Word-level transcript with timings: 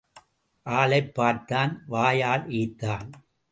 ஆளைப் 0.65 1.13
பார்த்தான் 1.13 1.83
வாயால் 1.85 2.47
ஏய்த்தான். 2.47 3.09